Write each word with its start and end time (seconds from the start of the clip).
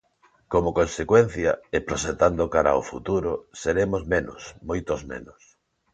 Como 0.51 0.69
consecuencia, 0.79 1.51
e 1.75 1.77
proxectando 1.87 2.51
cara 2.53 2.71
ao 2.73 2.87
futuro, 2.91 3.31
seremos 3.61 4.01
menos, 4.13 4.41
moitos 4.69 5.01
menos. 5.11 5.41